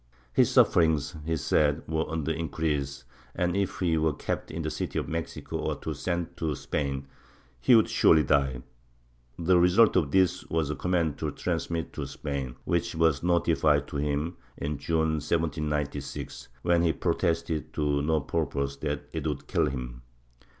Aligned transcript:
His 0.33 0.49
sufferings, 0.49 1.15
he 1.27 1.37
said, 1.37 1.83
were 1.87 2.09
on 2.09 2.23
the 2.23 2.33
increase 2.33 3.03
and, 3.35 3.55
if 3.55 3.77
he 3.81 3.99
were 3.99 4.13
kept 4.13 4.49
in 4.49 4.63
the 4.63 4.71
city 4.71 4.97
of 4.97 5.07
Mexico 5.07 5.57
or 5.59 5.93
sent 5.93 6.35
to 6.37 6.55
Spain, 6.55 7.05
he 7.59 7.75
would 7.75 7.87
surely 7.87 8.23
die. 8.23 8.63
The 9.37 9.59
result 9.59 9.95
of 9.95 10.09
this 10.09 10.43
was 10.49 10.71
a 10.71 10.75
command 10.75 11.19
to 11.19 11.29
trans 11.29 11.69
mit 11.69 11.85
him 11.85 11.91
to 11.91 12.07
Spain, 12.07 12.55
which 12.65 12.95
was 12.95 13.21
notified 13.21 13.87
to 13.89 13.97
him, 13.97 14.37
in 14.57 14.79
June 14.79 15.19
1796, 15.21 16.47
when 16.63 16.81
he 16.81 16.93
protested, 16.93 17.71
to 17.75 18.01
no 18.01 18.21
purpose, 18.21 18.77
that 18.77 19.03
it 19.13 19.27
would 19.27 19.45
kill 19.45 19.67
him. 19.67 20.01